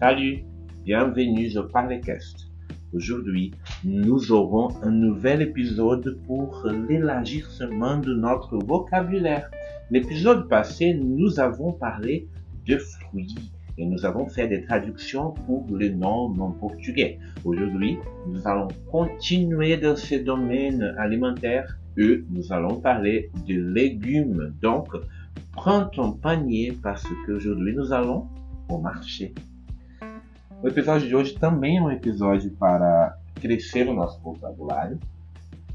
[0.00, 0.44] Salut,
[0.84, 2.46] bienvenue au Parlecast.
[2.92, 3.50] Aujourd'hui,
[3.82, 9.50] nous aurons un nouvel épisode pour l'élargissement de notre vocabulaire.
[9.90, 12.28] L'épisode passé, nous avons parlé
[12.64, 13.34] de fruits
[13.76, 17.18] et nous avons fait des traductions pour les noms non portugais.
[17.44, 24.54] Aujourd'hui, nous allons continuer dans ce domaine alimentaire et nous allons parler de légumes.
[24.62, 24.90] Donc,
[25.54, 28.28] prends ton panier parce qu'aujourd'hui nous allons
[28.68, 29.34] ao marché.
[30.60, 34.98] O episódio de hoje também é um episódio para crescer o nosso vocabulário.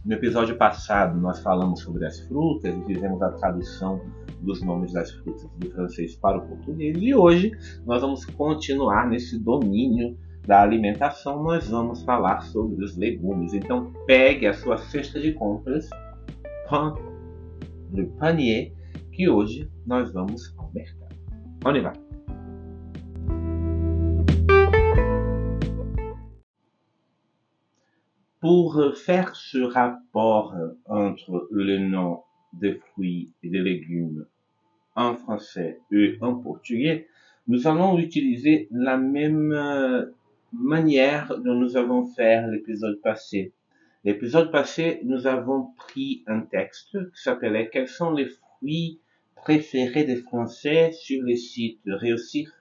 [0.03, 4.01] No episódio passado, nós falamos sobre as frutas e fizemos a tradução
[4.41, 6.97] dos nomes das frutas do francês para o português.
[6.99, 7.53] E hoje
[7.85, 11.41] nós vamos continuar nesse domínio da alimentação.
[11.41, 13.53] Nós vamos falar sobre os legumes.
[13.53, 15.89] Então, pegue a sua cesta de compras,
[16.69, 16.93] pain
[17.93, 18.73] le panier,
[19.13, 21.15] que hoje nós vamos ao mercado.
[21.65, 22.02] Onde vai?
[28.43, 30.53] Pour faire ce rapport
[30.87, 34.25] entre le nom des fruits et des légumes
[34.97, 37.07] en français et en portugais,
[37.47, 40.07] nous allons utiliser la même euh,
[40.51, 43.53] manière dont nous avons fait l'épisode passé.
[44.03, 48.99] L'épisode passé, nous avons pris un texte qui s'appelait Quels sont les fruits
[49.37, 52.53] préférés des Français sur le site réussir.fr.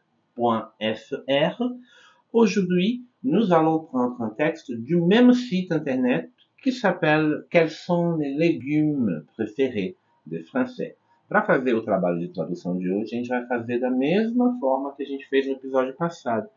[2.33, 6.31] Aujourd'hui, nous allons prendre un texte du même site internet
[6.63, 10.97] qui s'appelle Quels sont les légumes préférés des Français?
[11.29, 14.95] Para fazer o trabalho de tradução de hoje, a gente vai fazer da mesma forma
[14.95, 16.49] que a gente fez no episódio passado.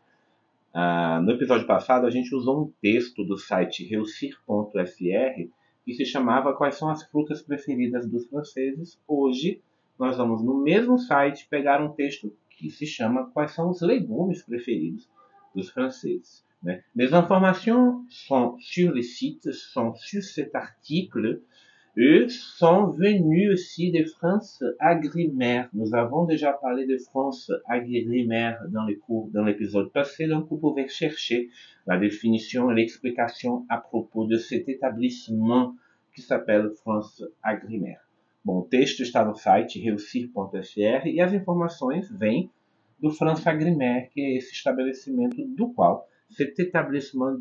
[0.73, 5.49] Ah, no episódio passado, a gente usou um texto do site reucir.fr
[5.86, 8.99] que se chamava Quais são as frutas preferidas dos franceses.
[9.08, 9.61] Hoje,
[9.97, 14.41] nós vamos no mesmo site pegar um texto que se chama Quais são os legumes
[14.41, 15.08] preferidos
[15.53, 16.43] dos franceses.
[16.95, 21.42] Les informations sont sur le site, sont sur cet article,
[21.98, 25.70] et sont venues aussi de France Agrimaire.
[25.73, 28.99] Nous avons déjà parlé de France Agrimaire dans les
[29.45, 31.49] l'épisode passé, donc vous pouvez chercher
[31.87, 35.73] la définition et l'explication à propos de cet établissement
[36.14, 38.02] qui s'appelle France Agrimaire.
[38.43, 42.52] Bom, o texto está no site reucir.fr e as informações vêm
[42.99, 47.37] do France Agrimaire, que é esse estabelecimento do qual cet établissement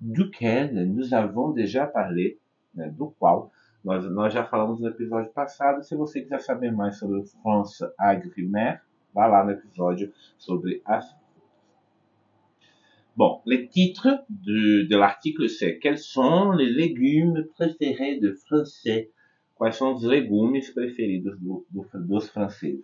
[0.00, 2.38] duquel nous avons déjà parlé,
[2.74, 3.50] né, do qual
[3.84, 5.82] nós, nós já falamos no episódio passado.
[5.82, 6.98] Se você quiser saber mais
[7.42, 8.80] France Agrimaire,
[9.12, 11.14] vá lá no episódio sobre as
[13.16, 19.12] Bon, le titre de, l'article c'est Quels sont les légumes préférés de Français?
[19.54, 22.80] Quais são os legumes preferidos do, do, dos Français.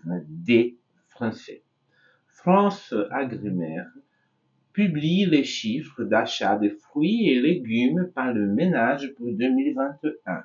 [2.29, 3.91] France Agrimaire
[4.73, 10.43] publie les chiffres d'achat de fruits et légumes par le ménage pour 2021.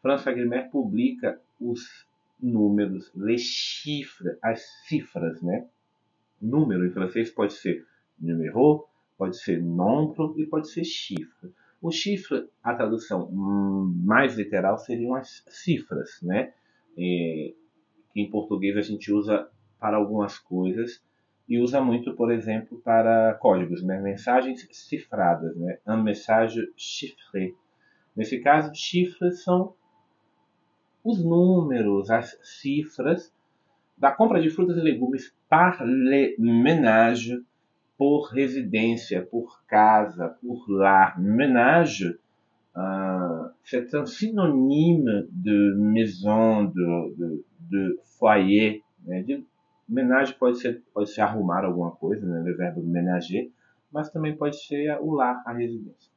[0.00, 2.06] France Agrimaire publica os
[2.40, 5.66] números, les chiffres, as cifras, né?
[6.40, 7.84] Número em francês pode ser
[8.20, 8.86] numéro,
[9.16, 11.52] pode ser nombre e pode ser chiffre.
[11.80, 16.52] O chifre, a tradução mais literal seriam as cifras, né?
[16.96, 17.54] E,
[18.12, 21.02] que em português a gente usa para algumas coisas
[21.48, 23.98] e usa muito, por exemplo, para códigos, né?
[24.00, 25.78] mensagens cifradas, né?
[25.86, 27.54] un message chiffré.
[28.14, 29.74] Nesse caso, chifres são
[31.02, 33.32] os números, as cifras
[33.96, 37.42] da compra de frutas e legumes par le ménage,
[37.96, 41.18] por residência, por casa, por lar.
[41.18, 42.10] Ménage,
[42.76, 49.22] uh, c'est un synonyme de maison, de, de, de foyer, né?
[49.22, 49.44] de
[49.88, 53.50] Menage pode ser, pode ser arrumar alguma coisa, né, le verbe ménager,
[53.90, 56.12] mas também pode ser o lar, a residência.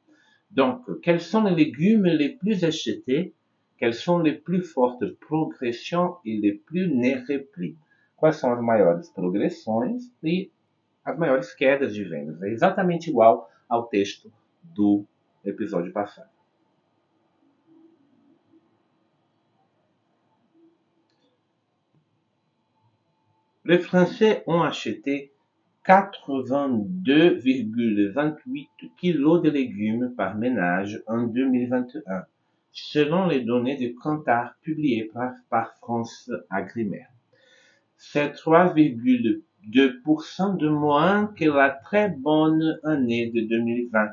[0.49, 3.33] Donc, quels sont les légumes les plus achetés?
[3.77, 6.87] Quelles sont les plus fortes progressions et les plus
[7.27, 7.77] replis?
[8.17, 10.51] Quais são as maiores progressões e
[11.05, 12.41] as maiores quedas de vendas?
[12.43, 14.31] É exatamente igual ao texto
[14.61, 15.05] do
[15.43, 16.30] episódio passado.
[23.63, 25.31] Les Français ont acheté
[25.85, 28.67] 82,28
[28.99, 32.25] kg de légumes par ménage en 2021,
[32.71, 37.11] selon les données de Kantar publiées par, par France Agrimaire.
[37.97, 44.07] C'est 3,2% de moins que la très bonne année de 2020,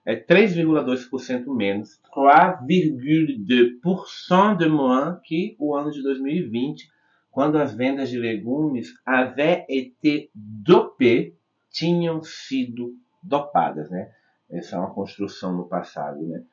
[0.06, 6.88] É 3,2% menos, 3,2% de moins que o ano de 2020,
[7.28, 11.34] quando as vendas de legumes avaient été dopées,
[11.74, 14.12] tinham sido dopadas, né?
[14.48, 16.44] Essa é uma construção no passado, né?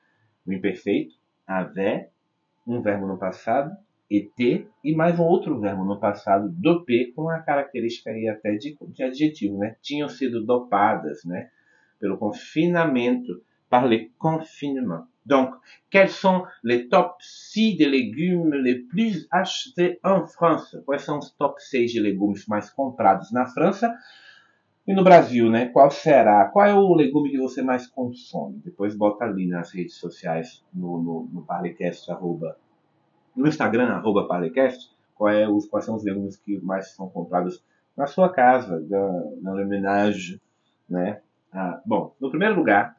[0.45, 1.13] O imperfeito,
[1.45, 2.09] avait,
[2.65, 3.71] um verbo no passado,
[4.09, 8.75] et, e mais um outro verbo no passado, dopé, com a característica aí até de,
[8.87, 9.75] de adjetivo, né?
[9.79, 11.51] Tinham sido dopadas, né?
[11.99, 15.05] Pelo confinamento, par le confinement.
[15.23, 15.53] Donc,
[15.91, 20.75] quels sont les top 6 de légumes les plus achetés en France?
[20.83, 23.95] Quais são os top 6 de legumes mais comprados na França?
[24.91, 25.69] E no Brasil, né?
[25.69, 26.49] Qual será?
[26.49, 28.59] Qual é o legume que você mais consome?
[28.59, 32.57] Depois bota ali nas redes sociais, no, no, no Parlecast, arroba,
[33.33, 37.63] no Instagram, arroba Parlecast, qual é os, quais são os legumes que mais são comprados
[37.95, 40.41] na sua casa, da, na homenagem,
[40.89, 41.21] né?
[41.53, 42.97] Ah, bom, no primeiro lugar,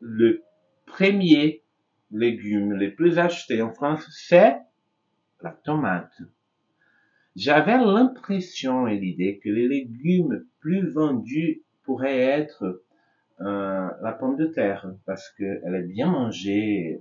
[0.00, 0.40] le
[0.86, 1.64] premier
[2.12, 4.56] légume le plus acheté en France, c'est
[5.42, 6.22] la tomate.
[7.38, 12.82] J'avais l'impression et l'idée que les légumes plus vendus pourraient être
[13.40, 17.00] euh, la pomme de terre, parce qu'elle est bien mangée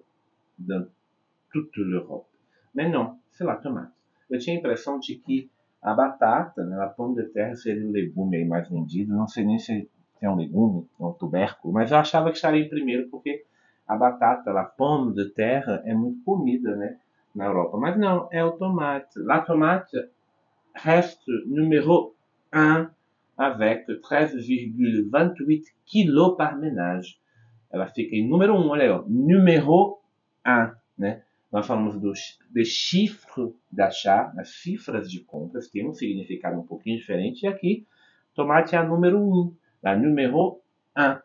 [0.60, 0.86] dans
[1.52, 2.28] toute l'Europe.
[2.76, 3.90] Mais non, c'est la tomate.
[4.30, 5.50] Eu tinha a impressão de que
[5.82, 9.16] a batata, né, a pomme de terre, seria o legume mais vendido.
[9.16, 9.90] Não sei nem se
[10.22, 13.44] é um legume, um tubérculo, mas eu achava que estaria em primeiro porque
[13.88, 17.00] a batata, a pomme de terre, é muito comida, né,
[17.34, 17.78] na Europa.
[17.80, 19.18] Mas não, é o tomate.
[19.18, 19.98] La tomate
[20.78, 22.16] reste numéro
[22.52, 22.90] 1
[23.38, 27.20] avec 13,28 kg par ménage.
[27.72, 30.00] Ela fica em número 1, olha aí, ó, número
[30.46, 31.24] 1, né?
[31.52, 36.98] Nós falamos dos, de chiffres d'achat, as cifras de compras, tem um significado um pouquinho
[36.98, 37.88] diferente, e aqui,
[38.34, 40.62] tomate é a número 1, la número
[40.98, 41.20] 1.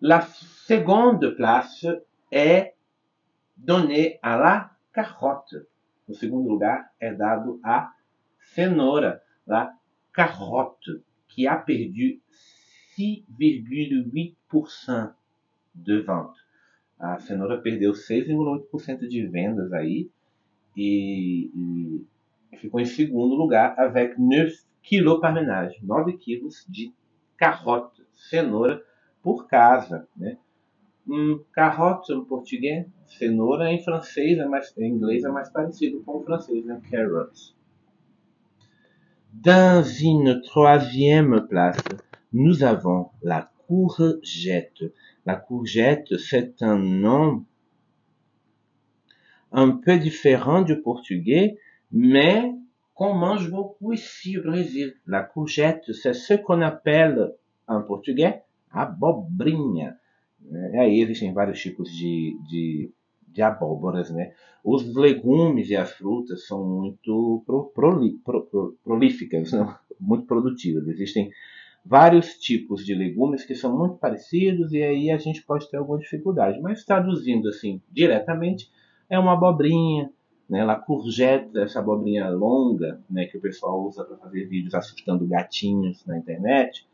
[0.00, 1.86] La seconde place
[2.30, 2.74] est
[3.56, 5.66] donnée à la carotte.
[6.06, 7.92] No segundo lugar é dado a
[8.54, 9.74] cenoura, la
[10.12, 12.20] carotte, que a perdu
[12.98, 15.14] 6,8%
[15.74, 16.44] de vente.
[16.98, 20.10] A cenoura perdeu 6,8% de vendas aí
[20.76, 21.50] e,
[22.52, 24.52] e, ficou em segundo lugar avec 9
[24.82, 26.92] kg par ménage, 9 quilos de
[27.36, 28.80] carotte, cenoura
[29.22, 30.38] por casa, né?
[31.06, 36.18] Um, carotte em português, cenoura em francês, é mais, em inglês é mais parecido com
[36.18, 36.80] o francês, né?
[36.90, 37.54] Carrots.
[39.32, 41.82] Dans une troisième place,
[42.32, 44.84] nous avons la courgette.
[45.26, 47.44] La courgette, c'est un nom
[49.52, 51.58] un peu différent du portugais,
[51.92, 52.52] mais
[52.94, 54.94] qu'on mange beaucoup ici au Brésil.
[55.06, 57.34] La courgette, c'est ce qu'on appelle
[57.66, 58.42] en português
[58.72, 59.96] abobrinha.
[60.50, 62.90] E aí existem vários tipos de, de,
[63.28, 64.32] de abóboras, né?
[64.62, 69.74] Os legumes e as frutas são muito pro, pro, pro, prolíficas, não?
[70.00, 70.86] muito produtivas.
[70.88, 71.30] Existem
[71.84, 75.98] vários tipos de legumes que são muito parecidos e aí a gente pode ter alguma
[75.98, 76.60] dificuldade.
[76.60, 78.70] Mas traduzindo assim diretamente,
[79.08, 80.10] é uma abobrinha,
[80.48, 80.64] né?
[80.64, 83.26] La courgette, essa abobrinha longa, né?
[83.26, 86.86] Que o pessoal usa para fazer vídeos assustando gatinhos na internet.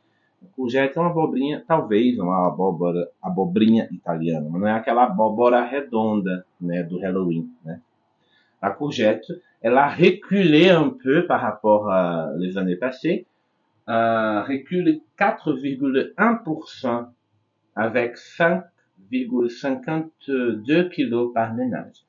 [0.57, 6.45] Courgette é uma abobrinha, talvez uma abóbora, abobrinha italiana, mas não é aquela abóbora redonda,
[6.61, 7.81] né, do Halloween, né?
[8.63, 13.27] La courgette, elle a reculé un peu par rapport à les années passées,
[13.89, 17.09] euh, recule 4,1%
[17.75, 22.05] avec 5,52 kg par ménage.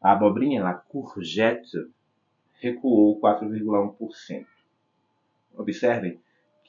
[0.00, 1.76] A abobrinha, la courgette,
[2.62, 4.46] recuou 4,1%.
[5.56, 6.20] Observem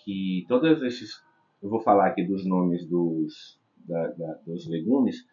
[0.10, 1.24] que todos esses,
[1.62, 5.24] eu vou falar aqui dos nomes dos, da, da, dos legumes,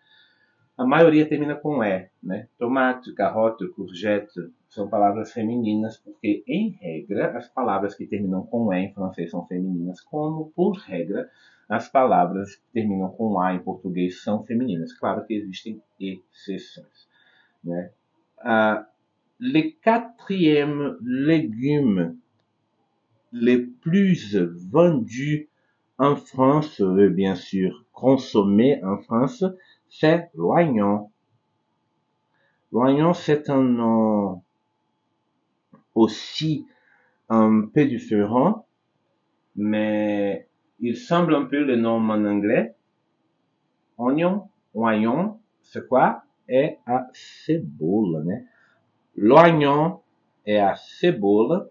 [0.76, 2.48] a maioria termina com E, né?
[2.58, 8.80] Tomate, carrota, courgette são palavras femininas, porque em regra as palavras que terminam com E
[8.80, 11.30] em francês são femininas, como por regra
[11.70, 14.92] as palavras que terminam com A em português são femininas.
[14.92, 17.08] Claro que existem exceções,
[17.64, 17.90] né?
[18.40, 18.84] Uh,
[19.40, 22.18] le quatrième légume
[23.40, 24.36] les plus
[24.70, 25.48] vendus
[25.98, 29.44] en France, et bien sûr consommés en France,
[29.88, 31.10] c'est l'oignon.
[32.72, 34.42] L'oignon, c'est un nom
[35.94, 36.66] aussi
[37.28, 38.66] un peu différent,
[39.56, 40.48] mais
[40.80, 42.74] il semble un peu le nom en anglais.
[43.96, 46.22] Oignon, oignon, c'est quoi?
[46.48, 48.46] É a cebola, né?
[49.16, 50.00] L'oignon
[50.44, 51.70] é a cebola.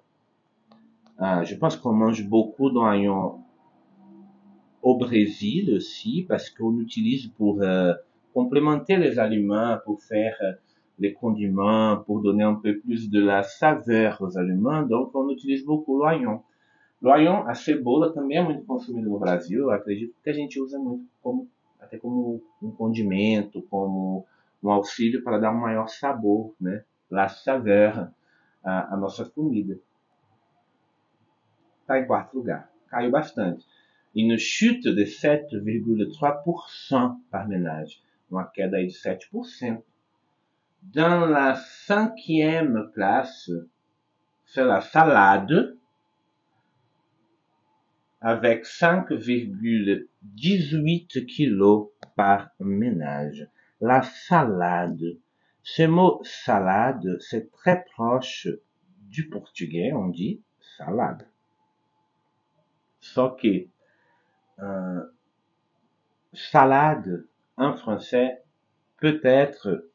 [1.17, 3.39] Ah, je pense qu'on mange beaucoup d'oignons
[4.81, 7.93] au Brésil aussi, parce qu'on utilise pour euh,
[8.33, 10.51] complémenter les aliments, pour faire euh,
[10.99, 14.83] les condiments, pour donner un peu plus de la saveur aux aliments.
[14.83, 16.41] Donc, on utilise beaucoup l'oignon.
[17.01, 19.59] L'oignon, a cebola também é muito consumida no Brasil.
[19.59, 21.47] Eu acredito que a gente usa muito como
[21.79, 24.25] até como um condimento, como
[24.63, 26.53] um auxílio para dar um maior sabor?
[27.09, 28.09] La saveur
[28.63, 29.79] à, à nossa comida.
[31.85, 32.67] Está em quarto lugar.
[32.89, 33.63] Caiu bastante.
[34.15, 38.01] Une chute de 7,3% par ménage.
[38.31, 39.83] Uma queda de 7%.
[40.81, 43.51] Dans la cinquième place,
[44.45, 45.77] c'est la salade,
[48.19, 53.47] avec 5,18 kg par ménage.
[53.79, 55.19] La salade.
[55.61, 58.47] Ce mot salade, c'est très proche
[59.01, 60.41] du portugais, on dit
[60.77, 61.27] salade.
[63.13, 63.69] Só que
[66.33, 67.23] salade
[67.57, 68.41] en français
[68.99, 69.87] peut être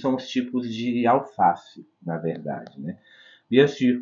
[0.00, 2.96] são os tipos de alface, na verdade?
[3.50, 4.00] Bien sûr,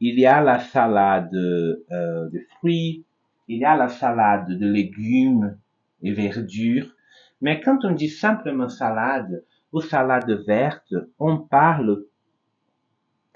[0.00, 3.04] il y a la salade euh, de fruits,
[3.48, 5.58] il y a la salade de légumes
[6.02, 6.94] et verdures,
[7.40, 12.04] mais quand on dit simplement salade ou salade verte, on parle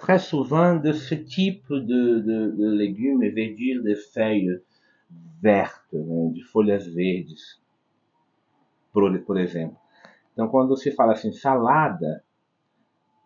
[0.01, 4.63] très souvent de ce type de, de, de légumes et verdures de feuilles
[5.43, 7.61] vertes, né, de folhas verdes,
[8.93, 9.77] por, por exemplo.
[10.33, 12.25] Então, quando você fala assim, salada,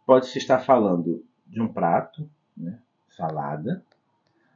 [0.04, 2.81] pode-se estar falando de um prato, né?
[3.09, 3.85] salada,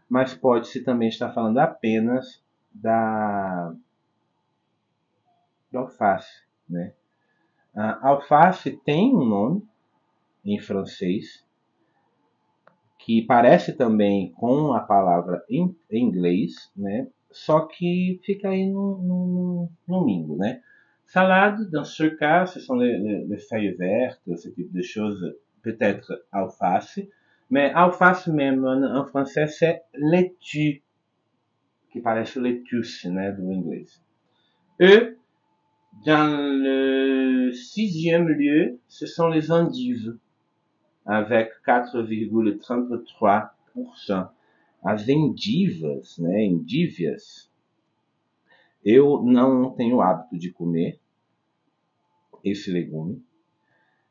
[0.08, 3.72] mas pode-se também estar falando apenas da,
[5.70, 6.42] da alface.
[6.68, 6.92] Né?
[7.76, 9.68] A alface tem um nome
[10.44, 11.46] em francês
[13.08, 17.08] que parece também com a palavra em, inglês, né?
[17.30, 20.60] só que fica aí no, no, no né?
[21.06, 25.34] Salade, dans ce cas, ce sont les, les, les, feuilles vertes, ce type de choses,
[25.62, 27.00] peut-être alface.
[27.48, 30.82] Mais alface même, en, en français, c'est laitue,
[31.90, 34.02] qui parece lettuce, né, do inglês.
[34.82, 35.16] E,
[36.04, 40.14] dans le sixième lieu, ce sont les endives,
[41.08, 44.28] avec 4,33%.
[44.84, 47.48] As endivas, né, endívias,
[48.84, 51.00] Eu não tenho hábito de comer
[52.44, 53.22] esse legume.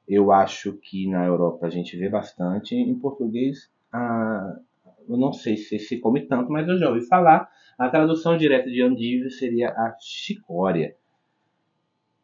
[0.07, 2.75] Eu acho que na Europa a gente vê bastante.
[2.75, 4.59] Em português, ah,
[5.07, 7.49] eu não sei se se come tanto, mas eu já ouvi falar.
[7.77, 10.95] A tradução direta de andívio seria a chicória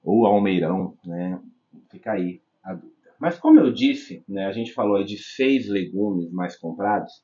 [0.03, 1.41] ou almeirão, né?
[1.89, 2.92] Fica aí a dúvida.
[3.23, 7.23] Mas como eu disse, né, a gente falou aí de seis legumes mais comprados.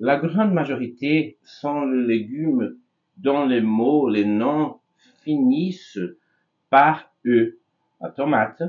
[0.00, 2.78] La grande majorité sont les légumes
[3.18, 4.80] dont les mots, les noms
[5.22, 6.00] finissent
[6.70, 7.58] par E.
[8.00, 8.62] La tomate,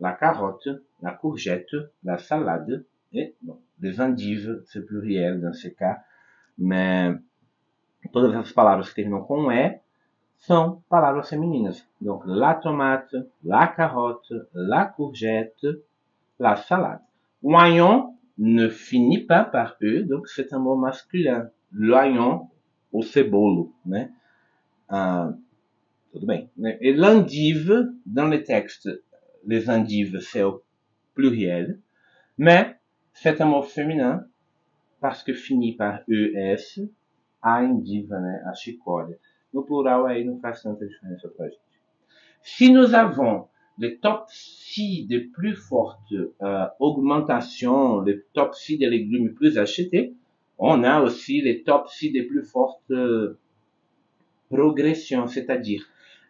[0.00, 0.70] la carotte,
[1.02, 6.02] la courgette, la salade et bon, les endives, c'est pluriel dans ce cas,
[6.56, 7.14] mais
[8.10, 9.80] todas as palavras que terminam com E
[10.38, 11.86] são palavras femininas.
[12.00, 15.66] Donc, la tomate, la carotte, la courgette,
[16.38, 17.00] la salade.
[17.42, 21.50] Oignon ne finit pas par E, donc c'est un mot masculin.
[21.72, 22.48] L'oignon
[22.92, 24.12] o cebolo, né?
[26.12, 26.26] Tudo?
[26.80, 28.88] Et l'endive, dans le texte,
[29.46, 30.62] les endives, c'est au
[31.14, 31.80] pluriel,
[32.36, 32.76] mais
[33.14, 34.26] c'est un mot féminin
[35.00, 36.80] parce que finit par ES,
[37.40, 38.42] a endiva, né?
[38.46, 39.18] A chicória.
[39.52, 41.60] No plural aí não faz tanta diferença pra gente.
[42.42, 43.48] Si nous avons
[43.78, 44.26] les top
[44.74, 50.14] 6 des plus fortes euh, augmentations, les top 6 des légumes plus achetés,
[50.58, 53.38] on a aussi les top 6 des plus fortes euh,
[54.48, 55.84] progressions, c'est-à-dire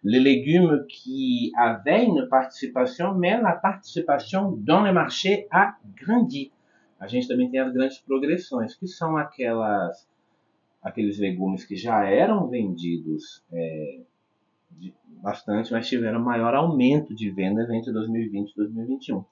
[0.04, 6.50] les légumes qui avaient une participation, mais la participation dans le marché a grandi.
[6.98, 10.08] A gente também tem as grandes progressões, que são aquelas,
[10.82, 14.00] aqueles legumes que já eram vendidos é,
[14.78, 19.24] de, bastante, mas tiveram maior aumento de vendas entre 2020 e 2021.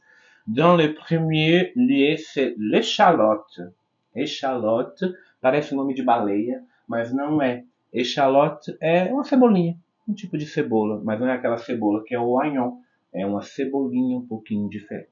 [0.47, 3.73] Dans le premier lieu, c'est l'échalote.
[4.15, 5.05] Echalote
[5.41, 7.65] parece nome de baleia, mas não é.
[7.93, 9.77] Echalote é uma cebolinha,
[10.09, 12.79] um tipo de cebola, mas não é aquela cebola que é o oignon,
[13.13, 15.09] é uma cebolinha um pouquinho diferente.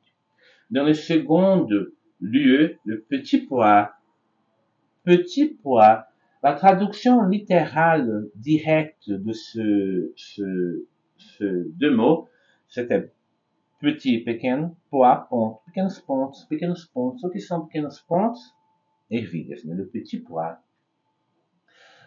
[0.71, 1.69] Dans le second
[2.21, 3.89] lieu, le petit pois.
[5.05, 6.05] Petit pois,
[6.43, 12.29] la traduction littérale directe de ce, ce, ce deux mots,
[12.69, 13.11] C'était
[13.81, 15.61] petit, pequeno, pois, ponto.
[15.67, 17.25] Pequenos pontos, pequenos pontos.
[17.25, 18.55] O que são pequenos pontos?
[19.11, 19.75] Ervilhas, né?
[19.75, 20.59] Le petit pois.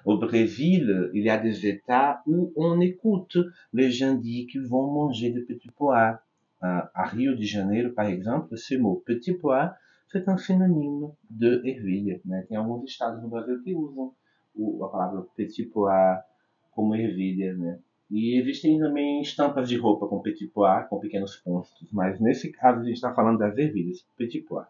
[0.05, 3.37] Au Brésil, il y a des États où on écoute
[3.73, 6.21] les gens dire qu'ils vont manger des petits pois.
[6.61, 9.73] À Rio de Janeiro, par exemple, ce mot petit pois,
[10.09, 12.19] c'est un synonyme de ervilha.
[12.23, 12.43] Né?
[12.47, 14.13] Tem alguns estados no Brasil que usam
[14.83, 16.19] a palavra petit pois
[16.71, 17.53] como ervilha.
[17.55, 17.79] Né?
[18.09, 22.81] E existem também estampas de roupa com petit pois, com pequenos pontos, mas nesse caso
[22.81, 24.67] a gente está falando das ervilhas, petit pois.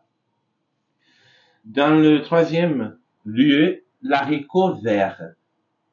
[1.64, 5.36] Dans le troisième lieu, l'haricot vert.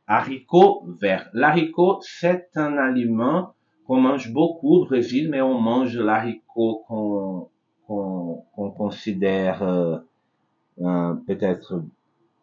[0.07, 1.29] Haricot vert.
[1.35, 3.53] L'haricot, c'est un aliment
[3.85, 7.49] qu'on mange beaucoup au Brésil, mais on mange l'haricot qu'on
[7.89, 11.83] qu'on considère euh, peut-être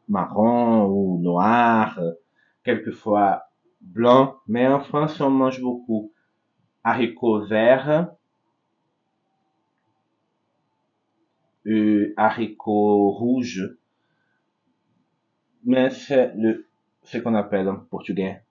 [0.07, 1.99] marron ou noir,
[2.63, 3.43] quelquefois
[3.81, 6.11] blanc, mais en France on mange beaucoup
[6.83, 8.11] haricots verts,
[11.65, 13.75] et haricots rouges,
[15.63, 16.67] mais c'est le
[17.03, 18.41] ce qu'on appelle en portugais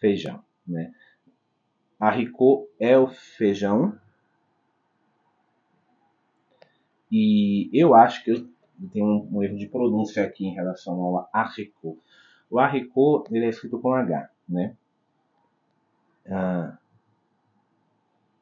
[0.00, 0.92] feijão, né?
[1.98, 3.98] Haricot é o feijão
[7.10, 8.53] e eu acho que eu
[8.92, 11.98] tenho um, um erro de pronúncia aqui em relação ao haricot.
[12.50, 14.76] O haricot ele é escrito com H, né?
[16.30, 16.78] Ah,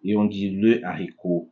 [0.04, 1.48] et on dit le haricot.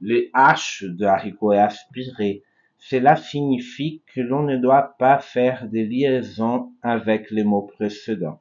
[0.00, 2.42] Le H de haricot est aspiré.
[2.78, 8.40] Cela signifie que l'on ne doit pas faire de liaison avec les mots précédents.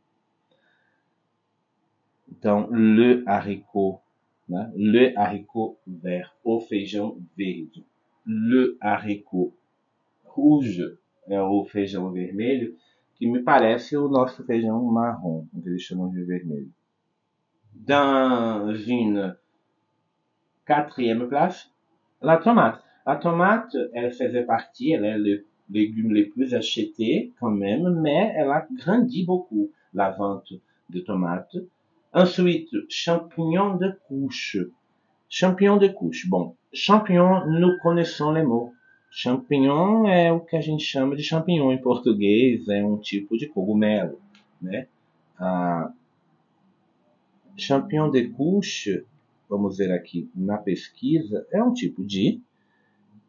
[2.32, 4.00] Então, le haricot,
[4.48, 7.86] le haricot vert, o feijão verde.
[8.32, 9.56] Le haricot
[10.24, 10.96] rouge
[11.28, 12.76] é o feijão vermelho,
[13.16, 16.72] que me parece o nosso feijão marrom, que eles chamam de vermelho.
[17.74, 19.36] Dans une
[20.64, 21.72] quatrième place,
[22.22, 22.84] la tomate.
[23.04, 28.32] La tomate, elle faisait partie, elle est le légume le plus acheté quand même, mais
[28.36, 30.54] elle a grandi beaucoup, la vente
[30.92, 31.58] de tomates.
[32.14, 34.58] Ensuite, champignons de couche.
[35.30, 36.30] Champignons de couche.
[36.30, 38.74] Bon, champignons, nous connaissons les mots.
[39.12, 43.48] Champignon é o que a gente chama de champignon em português, é um tipo de
[43.48, 44.22] cogumelo,
[44.62, 44.88] né?
[45.38, 45.92] Ah,
[47.58, 49.04] champignon de couche,
[49.50, 52.40] vamos ver aqui na pesquisa, é um tipo de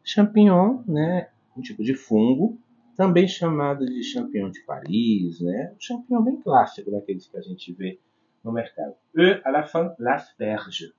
[0.03, 1.29] champignon, né?
[1.57, 2.59] Um tipo de fungo,
[2.95, 5.73] também chamado de champignon de Paris, né?
[5.73, 7.99] Um champignon bem clássico daqueles que a gente vê
[8.43, 8.93] no mercado.
[9.15, 10.93] E, à la fin, l'asperge.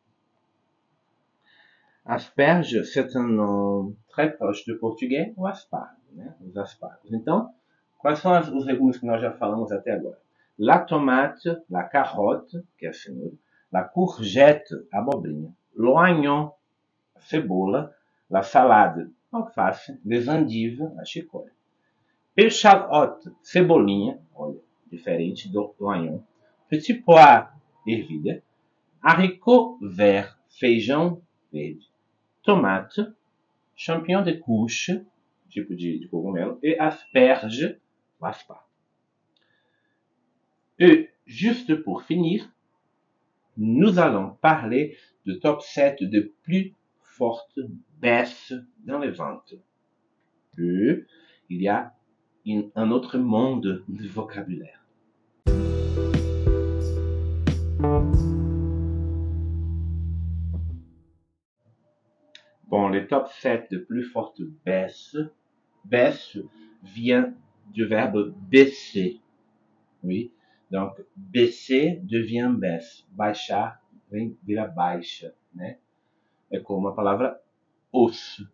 [2.05, 6.35] Asperge, c'est un nom très proche do português, o aspargo, né?
[6.41, 7.13] Os aspargos.
[7.13, 7.55] Então,
[7.97, 10.19] quais são as, os legumes que nós já falamos até agora?
[10.59, 13.37] La tomate, la carotte, que é a cenoura,
[13.71, 16.51] la courgette, abobrinha, l'oignon,
[17.21, 17.95] cebola,
[18.29, 21.53] la salade, alface, les endives, a chicória.
[22.37, 24.59] Échalote, cebolinha, olha,
[24.91, 26.21] diferente do oignon.
[26.69, 27.47] Petit pois,
[27.87, 28.43] ervilha.
[29.01, 31.92] Haricot vert, feijão verde
[32.43, 33.01] tomate,
[33.77, 34.91] champignon de couche,
[35.49, 37.81] tipo de, de cogumelo, e asperge,
[38.21, 38.63] o aspargo.
[40.79, 42.51] Et juste pour finir,
[43.57, 47.61] nous allons parler de top 7 de plus fortes
[48.01, 49.55] baisses dans les ventes.
[50.59, 51.05] Et
[51.49, 51.95] il y a
[52.75, 54.82] un autre monde de vocabulaire.
[62.73, 65.19] Bon, le top 7 de plus forte baisse,
[65.85, 66.39] baisse
[66.83, 67.35] vient
[67.67, 69.21] du verbe baisser.
[70.03, 70.33] Oui.
[70.71, 73.05] Donc, baisser devient baisse.
[73.11, 73.79] Baixar
[74.11, 75.81] vem, vira baixa, né?
[76.51, 77.39] É como a palavra
[77.93, 78.51] osso,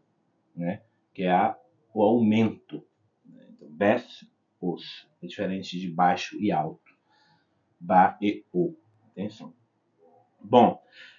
[0.57, 0.83] né?
[1.14, 1.54] Que é
[1.94, 2.85] o aumento.
[3.24, 3.46] Né?
[3.50, 4.28] Então, baisse,
[4.61, 5.09] osso.
[5.22, 6.92] É diferente de baixo e alto.
[7.78, 8.74] Ba e o.
[9.12, 9.54] Atenção.
[10.42, 10.76] Bon,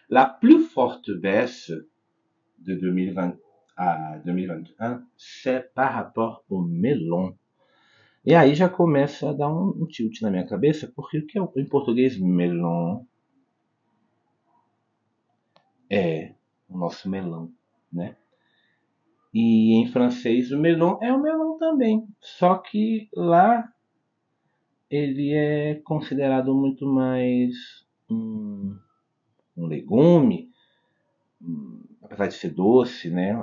[0.09, 1.88] la plus forte baisse
[2.62, 3.38] de 2020
[3.76, 7.34] a 2021, c'est par rapport au melon.
[8.26, 11.39] E aí já começa a dar um, um tilt na minha cabeça, porque o que
[11.39, 13.04] é em português melon
[15.89, 16.34] é
[16.67, 17.52] o nosso melão,
[17.91, 18.17] né?
[19.34, 23.72] E em francês o melon é o melão também, só que lá
[24.89, 27.54] ele é considerado muito mais
[28.10, 28.76] um,
[29.56, 30.52] um legume,
[33.06, 33.36] né?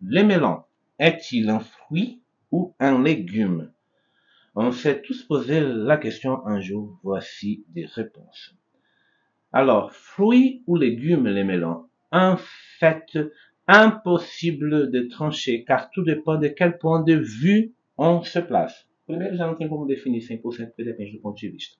[0.00, 0.62] Le melon
[0.98, 3.70] est-il un fruit ou un légume?
[4.54, 8.54] On s'est tous posé la question un jour, voici des réponses.
[9.52, 12.36] Alors, fruits ou légumes, les melons En
[12.78, 13.18] fait,
[13.66, 18.86] impossible de trancher, car tout dépend de quel point de vue on se place.
[19.06, 21.76] Primeiro, já não tem como definir 100%, porque depende do ponto de vista.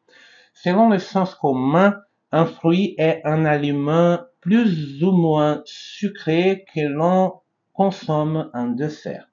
[0.52, 7.40] Selon le sens commun, un fruit est un aliment plus ou moins sucré que l'on
[7.72, 9.26] consomme en dessert.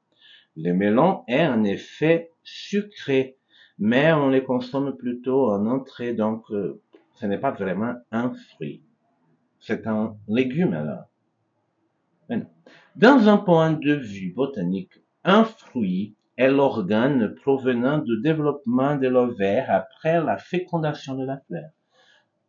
[0.55, 3.35] Le melon est en effet sucré,
[3.77, 6.81] mais on les consomme plutôt en entrée, donc euh,
[7.15, 8.83] ce n'est pas vraiment un fruit.
[9.59, 11.09] C'est un légume alors.
[12.95, 14.93] Dans un point de vue botanique,
[15.25, 21.69] un fruit est l'organe provenant du développement de l'ovaire après la fécondation de la fleur,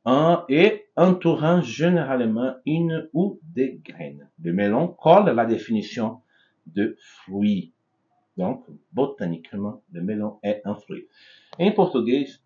[0.04, 4.28] un, et entourant généralement une ou des graines.
[4.42, 6.20] Le melon colle la définition
[6.66, 7.72] de fruit.
[8.36, 11.06] Donc, botaniquement, le melon é um fruit.
[11.58, 12.42] Em português,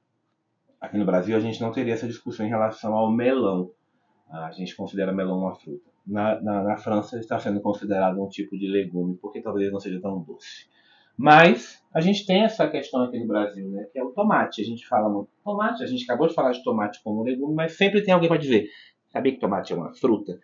[0.81, 3.71] aqui no Brasil, a gente não teria essa discussão em relação ao melão.
[4.31, 5.89] A gente considera melão uma fruta.
[6.07, 10.01] Na, na, na França, está sendo considerado um tipo de legume, porque talvez não seja
[10.01, 10.69] tão doce.
[11.17, 13.87] Mas a gente tem essa questão aqui no Brasil, né?
[13.91, 14.61] Que é o tomate.
[14.61, 17.77] A gente fala muito tomate, a gente acabou de falar de tomate como legume, mas
[17.77, 18.69] sempre tem alguém para dizer:
[19.09, 20.39] sabia que tomate é uma fruta?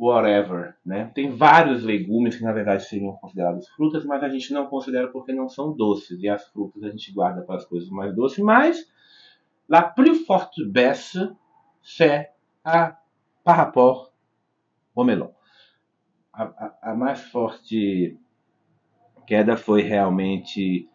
[0.00, 1.10] Whatever, né?
[1.14, 5.32] Tem vários legumes que na verdade seriam considerados frutas, mas a gente não considera porque
[5.32, 6.22] não são doces.
[6.22, 8.38] E as frutas a gente guarda para as coisas mais doces.
[8.38, 8.88] Mas
[9.68, 11.18] la plus forte baisse,
[11.82, 12.30] c'est
[12.64, 12.96] a
[13.44, 14.12] par rapport
[14.94, 15.32] au melon.
[16.32, 18.16] A, a, a mais forte
[19.28, 20.88] queda foi realmente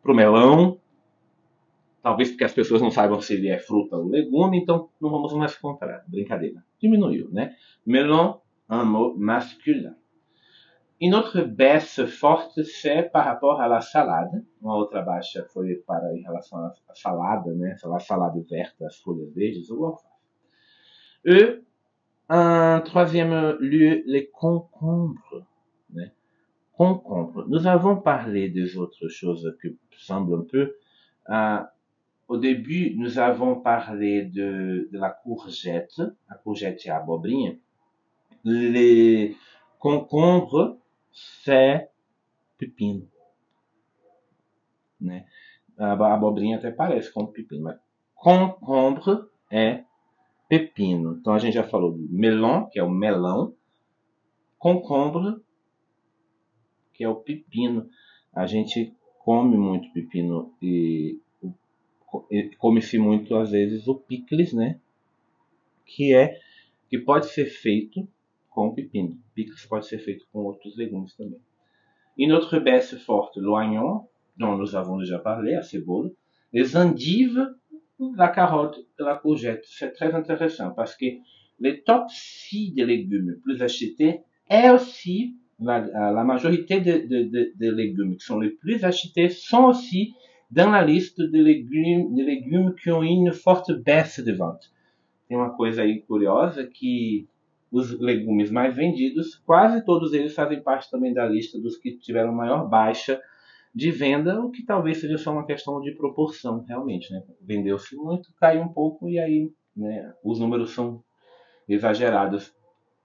[0.00, 0.78] pro melão.
[2.00, 5.32] Talvez porque as pessoas não saibam se ele é fruta ou legume, então não vamos
[5.34, 6.04] mais comprar.
[6.06, 6.64] Brincadeira.
[6.80, 7.54] Diminuiu, né?
[7.84, 8.40] Melon,
[8.70, 9.94] un mot masculin.
[11.00, 14.40] Une autre baisse forte, c'est par rapport à la salade.
[14.60, 17.76] Uma outra baixa foi para em relação à salada, né?
[17.82, 20.06] A salada verte, as folhas verdes ou alface.
[21.24, 21.60] E,
[22.28, 25.44] en troisième lieu, les concombres.
[26.82, 27.44] Concombre.
[27.46, 30.74] Nous avons parlé des autres choses qui semblent un peu.
[31.30, 31.60] Euh,
[32.26, 37.54] au début, nous avons parlé de, la courgette, a courgette e a abobrinha.
[38.42, 39.36] Les
[39.78, 40.76] concombres,
[41.12, 41.88] c'est
[42.58, 43.06] pepino.
[45.00, 45.24] Né?
[45.78, 47.78] A abobrinha até parece com pepino, mas
[48.16, 49.84] concombre é
[50.48, 51.16] pepino.
[51.20, 53.54] Então a gente já falou do melon, que é o melão,
[54.58, 55.40] concombre
[57.02, 57.90] que é o pepino.
[58.32, 61.18] A gente come muito pepino e,
[62.58, 64.78] come-se muito às vezes o picles, né?
[65.84, 66.38] Que é
[66.88, 68.08] que pode ser feito
[68.48, 69.18] com pepino.
[69.34, 71.40] Picles pode ser feito com outros legumes também.
[72.16, 76.10] E notre baisse forte, l'oignon, dont nous avons déjà parlé, a cebola,
[76.52, 77.48] les endives,
[78.16, 79.64] la carotte la courgette.
[79.64, 81.06] C'est très intéressant parce que
[81.58, 87.52] les top 6 des légumes plus achetés est aussi la, la majorité des de, de,
[87.54, 90.14] de, légumes qui sont les plus achetés sont aussi
[90.50, 94.70] dans la liste de légumes, de légumes qui ont une forte baisse de vente.
[95.28, 97.26] Tem uma coisa aí curiosa que
[97.70, 102.32] os legumes mais vendidos, quase todos eles fazem parte também da lista dos que tiveram
[102.32, 103.18] maior baixa
[103.74, 107.10] de venda, o que talvez seja só uma questão de proporção, realmente.
[107.10, 107.22] Né?
[107.40, 111.02] Vendeu-se muito, caiu um pouco e aí né, os números são
[111.66, 112.54] exagerados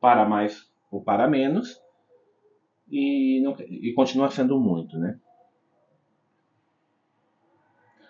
[0.02, 1.82] para mais ou para menos
[2.90, 5.20] e, não, e continua sendo muito, né?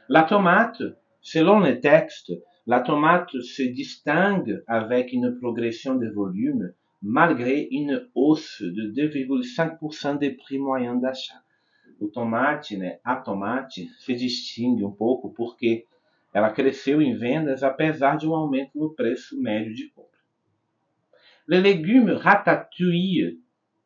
[0.09, 7.67] La tomate, selon le texte, la tomate se distingue avec une progression de volume malgré
[7.71, 11.41] une hausse de 2,5% des prix moyens d'achat.
[11.99, 15.85] O tomate, né, a tomate, se distingue um pouco porque
[16.33, 20.07] ela cresceu em vendas apesar de um aumento no preço médio de compra.
[21.47, 23.39] Le légume ratatouille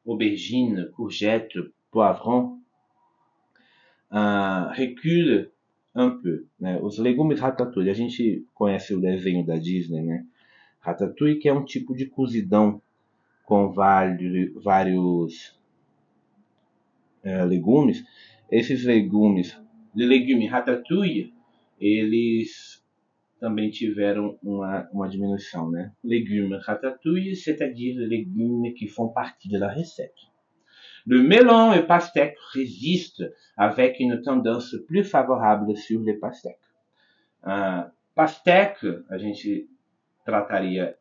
[0.05, 1.59] aubergine, courgette,
[1.91, 2.59] poivron,
[4.11, 5.51] uh, recule
[5.95, 6.45] un peu.
[6.59, 6.79] Né?
[6.81, 10.25] Os legumes ratatouille, a gente conhece o desenho da Disney, né?
[10.79, 12.81] Ratatouille que é um tipo de cozidão
[13.45, 15.55] com vários,
[17.23, 18.03] é, legumes.
[18.49, 19.57] Esses legumes,
[19.93, 21.33] legume ratatouille,
[21.79, 22.80] eles
[23.41, 25.91] também tiveram uma, uma diminuição, né?
[26.03, 30.13] Légumes ratatouille, c'est-à-dire les légumes qui font partie de la recette.
[31.07, 33.25] Le melon et pastèque résistent
[33.57, 36.59] avec une tendance plus favorable sur les pastèques.
[37.43, 39.67] Uh, pastèque, a gente
[40.23, 40.95] trataria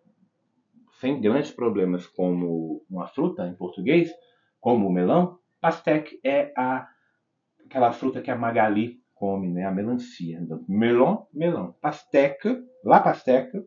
[0.99, 4.11] sem grandes problemas como uma fruta em português,
[4.59, 5.39] como o melão.
[5.61, 6.89] Pastèque é a,
[7.67, 9.67] aquela fruta que a Magali come, né?
[9.67, 10.41] A melancia.
[10.41, 11.75] Então, melon, melão.
[11.81, 13.63] Pasteca, la pasteca,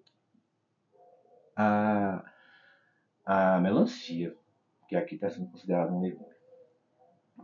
[1.56, 2.26] a,
[3.24, 4.36] a melancia,
[4.89, 6.34] que aqui está sendo considerado um legume.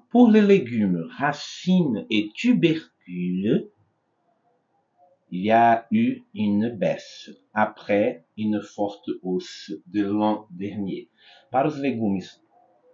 [0.09, 3.69] Pour les légumes, racines et tubercules,
[5.31, 11.07] il y a eu une baisse, après une forte hausse de l'an dernier.
[11.51, 12.41] Para os legumes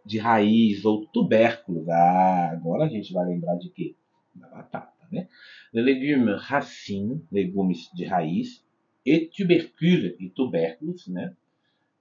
[0.05, 3.95] de raiz ou tubérculos, ah, agora a gente vai lembrar de quê?
[4.35, 5.27] Da batata, né?
[5.73, 8.63] Les légumes racines, legumes de raiz,
[9.05, 11.35] et tubercules e tubérculos, né?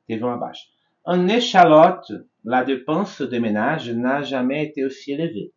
[0.06, 0.66] Teve uma baixa.
[1.06, 2.12] En échalote,
[2.44, 5.52] la dépense de ménage n'a jamais été aussi élevée.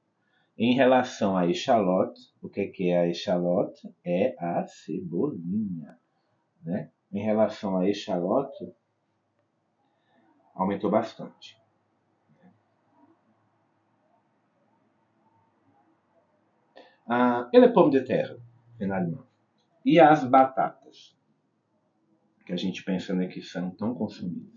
[0.57, 3.87] Em relação à échalote, o que é a échalote?
[4.03, 5.97] É a cebolinha.
[6.63, 6.89] Né?
[7.11, 8.73] Em relação à échalote,
[10.55, 11.56] aumentou bastante.
[17.09, 18.37] Ah, e le pomme de terre,
[18.77, 19.23] finalement.
[19.85, 21.15] E as batatas,
[22.45, 24.51] que a gente pensa né, que são tão consumidas.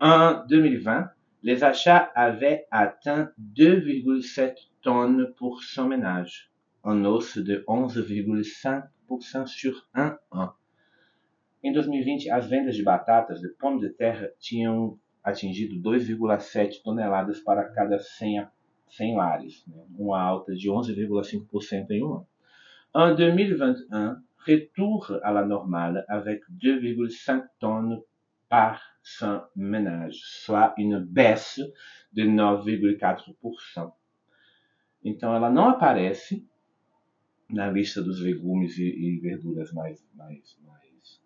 [0.00, 1.10] En 2020,
[1.42, 6.50] les achats avaient atteint 2,7 tonnes pour 100 ménages,
[6.82, 10.52] en hausse de 11,5% sur un an.
[11.64, 17.64] Em 2020, as vendas de batatas de pomme de terra tinham atingido 2,7 toneladas para
[17.70, 18.46] cada 100,
[18.88, 19.84] 100 lares, né?
[19.98, 22.28] uma alta de 11,5% em um ano.
[22.94, 28.00] En 2021, retour à la normale avec 2,5 tonnes
[28.48, 31.60] par 100 ménages, soit une baisse
[32.12, 33.92] de 9,4%.
[35.04, 36.46] Então, ela não aparece
[37.50, 41.22] na lista dos legumes e, e verduras mais, mais, mais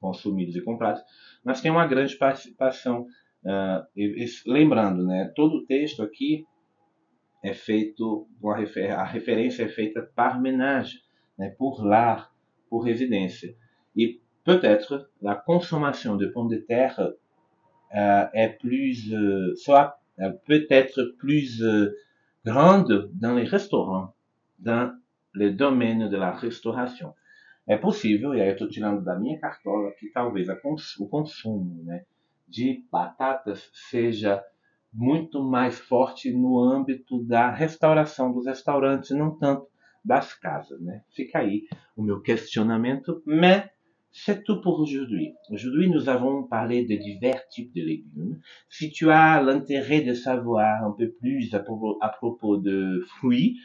[0.00, 1.02] consumidos e comprados,
[1.42, 3.06] mas tem uma grande participação.
[3.42, 6.46] Uh, e, e, lembrando, né, todo o texto aqui
[7.44, 11.02] é feito, refer, a referência é feita par ménage,
[11.38, 12.34] né, por lar,
[12.70, 13.46] por résidence.
[13.94, 16.98] Et peut-être la consommation de pommes de terre
[17.94, 21.94] euh, est plus, euh, soit euh, peut-être plus euh,
[22.46, 24.14] grande dans les restaurants,
[24.58, 24.98] dans
[25.32, 27.12] le domaine de la restauration.
[27.66, 31.82] É possível, e aí eu estou tirando da minha cartola, que talvez cons o consumo
[31.84, 32.04] né,
[32.48, 34.42] de batatas seja
[34.94, 39.66] muito mais forte no âmbito da restauração dos restaurantes, não tanto
[40.04, 41.02] das casas, né?
[41.10, 41.64] Fica aí
[41.96, 43.68] o meu questionamento, mais
[44.12, 45.34] c'est tout pour aujourd'hui.
[45.50, 48.40] Aujourd'hui, nous avons parlé de divers types de légumes.
[48.68, 53.58] Si tu as l'intérêt de savoir un peu plus à propos, à propos de fruits,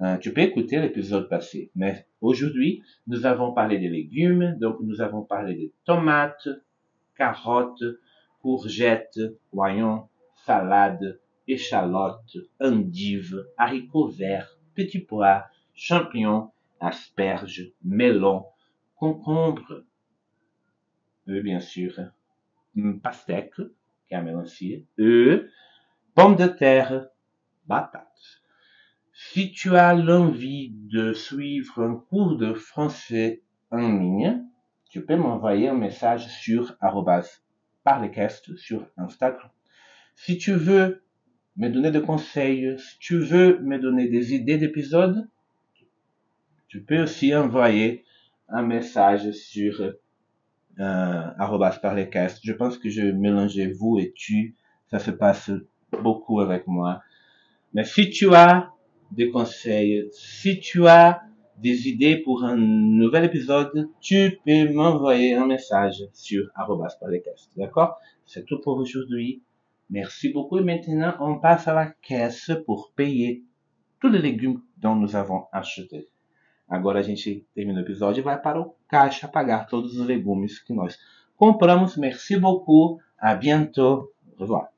[0.00, 1.70] euh, tu peux écouter l'épisode passé.
[1.76, 6.48] Mais aujourd'hui, nous avons parlé des légumes, donc nous avons parlé de tomates,
[7.16, 7.84] carottes,
[8.40, 9.20] courgettes,
[9.52, 10.08] voyons,
[10.44, 18.46] salades, échalotes, endives, haricots verts, petits pois, champignons, asperges, melons,
[18.96, 19.84] concombres,
[21.26, 21.94] e bien sûr,
[23.02, 23.56] pastèque,
[24.06, 25.48] que é a melancia, e
[26.14, 27.08] pommes de terre,
[27.66, 28.42] batates.
[29.12, 34.42] Si tu as l'envie de suivre un cours de français en ligne,
[34.90, 36.76] tu peux m'envoyer un message sur
[37.84, 39.50] parlecast sur Instagram.
[40.14, 41.02] Si tu veux
[41.56, 45.28] me donner des conseils, si tu veux me donner des idées d'épisodes,
[46.68, 48.04] tu peux aussi envoyer
[48.48, 49.92] un message sur
[50.80, 52.40] euh, parlecast.
[52.42, 54.56] Je pense que je mélangeais vous et tu.
[54.90, 55.50] Ça se passe
[56.02, 57.02] beaucoup avec moi.
[57.74, 58.70] Mais si tu as
[59.10, 61.22] des conseils, si tu as
[61.58, 66.50] des idées pour un nouvel épisode, tu peux m'envoyer un message sur
[67.00, 67.50] parlecast.
[67.56, 67.98] D'accord?
[68.26, 69.42] C'est tout pour aujourd'hui.
[69.92, 70.58] Merci beaucoup.
[70.58, 73.44] Et maintenant, on passe à la caisse pour payer
[74.00, 76.08] tous les légumes dont nous avons acheté.
[76.66, 80.58] Agora a gente termina o episódio e vai para o caixa pagar todos os legumes
[80.58, 80.98] que nós
[81.36, 81.98] compramos.
[81.98, 82.98] Merci beaucoup.
[83.18, 84.10] À bientôt.
[84.38, 84.71] Au revoir.